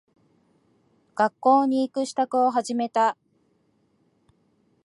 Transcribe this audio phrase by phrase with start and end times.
[1.13, 3.17] 学校に行く支度を始めた。